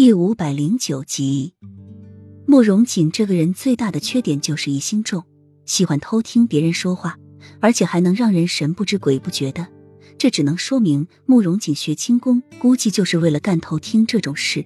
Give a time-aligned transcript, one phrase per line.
[0.00, 1.52] 第五百零九集，
[2.46, 5.22] 慕容锦这个人最大的缺点就是疑心重，
[5.66, 7.18] 喜欢偷听别人说话，
[7.60, 9.68] 而且还能让人神不知鬼不觉的。
[10.16, 14.64] 这只能说明慕容锦学轻功，估计就是为了干偷听这种事。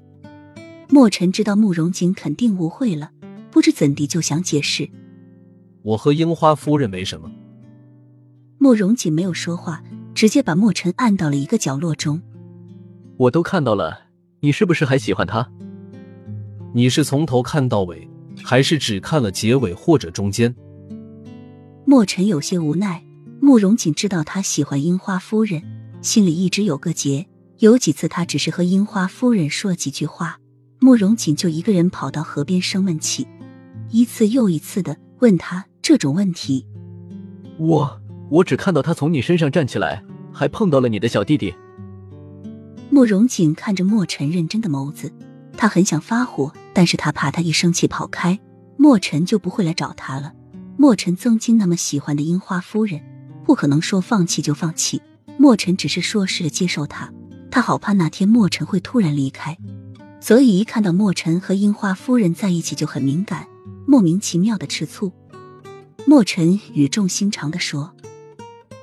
[0.89, 3.11] 墨尘知道慕容锦肯定误会了，
[3.51, 4.89] 不知怎地就想解释
[5.83, 7.29] ：“我和樱花夫人没什么。”
[8.59, 9.83] 慕容锦没有说话，
[10.15, 12.23] 直接把墨尘按到了一个角落中。
[13.17, 14.04] 我都看到了。
[14.45, 15.49] 你是不是还喜欢他？
[16.75, 18.07] 你是从头看到尾，
[18.45, 20.55] 还是只看了结尾或者中间？
[21.87, 23.03] 墨尘有些无奈。
[23.41, 25.63] 慕容锦知道他喜欢樱花夫人，
[26.03, 27.27] 心里一直有个结。
[27.61, 30.39] 有几次他只是和樱花夫人说了几句话，
[30.79, 33.27] 慕容锦就一个人跑到河边生闷气，
[33.89, 36.67] 一次又一次的问他这种问题。
[37.57, 37.99] 我
[38.31, 41.55] 我只看到他从你身上站起来，还碰到了你的小弟弟。
[42.95, 45.13] 慕容锦看着墨尘认真的眸子，
[45.57, 48.39] 他很想发火，但是他怕他一生气跑开，
[48.77, 50.33] 墨尘就不会来找他了。
[50.77, 53.03] 墨尘曾经那么喜欢的樱花夫人，
[53.45, 55.03] 不可能说放弃就放弃。
[55.37, 57.13] 墨尘只是说是接受他，
[57.51, 59.59] 他好怕那天墨尘会突然离开，
[60.21, 63.49] 所以一看到墨尘和樱花夫人在一起就很敏感，
[63.89, 65.13] 莫名其妙的吃醋。
[66.07, 67.93] 墨尘语重心长的说：“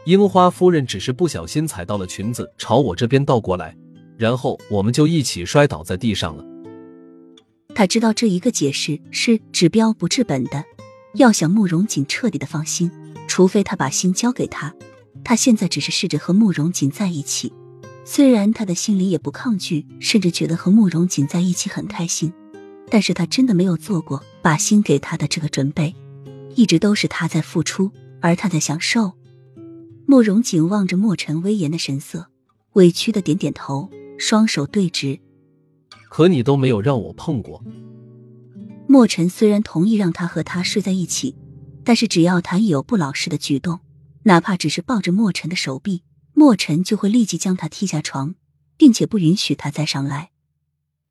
[0.04, 3.74] 樱花夫人只是不小心踩到了裙子，朝我这边倒过来。”
[4.22, 6.46] 然后我们就一起摔倒在地上了。
[7.74, 10.64] 他知道这一个解释是治标不治本的，
[11.16, 12.92] 要想慕容锦彻底的放心，
[13.28, 14.72] 除非他把心交给他。
[15.24, 17.52] 他现在只是试着和慕容锦在一起，
[18.06, 22.32] 虽然他的心里也不抗拒，甚至觉得和慕容锦在一起很开心，
[22.92, 25.96] 但是他真的没有做过把心给他的这个准备，
[26.54, 27.90] 一直都是他在付出，
[28.22, 29.14] 而他在享受。
[30.06, 32.28] 慕容锦望着墨尘威严的神色，
[32.74, 33.90] 委屈的点点头。
[34.22, 35.20] 双手对直，
[36.08, 37.64] 可你都没有让我碰过。
[38.88, 41.36] 墨尘虽然同意让他和他睡在一起，
[41.84, 43.80] 但是只要他一有不老实的举动，
[44.24, 46.04] 哪怕只是抱着墨尘的手臂，
[46.34, 48.36] 墨尘就会立即将他踢下床，
[48.78, 50.30] 并且不允许他再上来。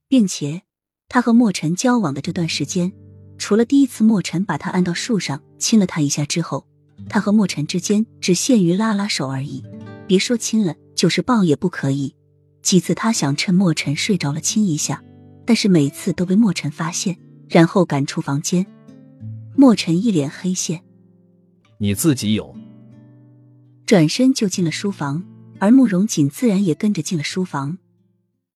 [0.06, 0.62] 并且，
[1.08, 2.92] 他和墨尘交往的这段时间，
[3.38, 6.64] 除了第一次墨尘把他按到树上亲了他一下之后，
[7.08, 9.64] 他和墨尘之间只限于拉拉手而已，
[10.06, 12.14] 别说亲了，就是抱也不可以。
[12.62, 15.02] 几次他想趁墨尘睡着了亲一下，
[15.46, 17.16] 但是每次都被墨尘发现，
[17.48, 18.66] 然后赶出房间。
[19.56, 20.82] 墨尘一脸黑线，
[21.78, 22.54] 你自己有。
[23.84, 25.24] 转身就进了书房，
[25.58, 27.78] 而慕容锦自然也跟着进了书房。